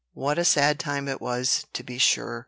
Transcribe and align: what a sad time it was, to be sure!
what 0.13 0.39
a 0.39 0.43
sad 0.43 0.79
time 0.79 1.07
it 1.07 1.21
was, 1.21 1.67
to 1.73 1.83
be 1.83 1.99
sure! 1.99 2.39